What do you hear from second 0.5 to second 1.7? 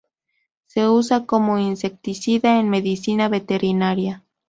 Se usa como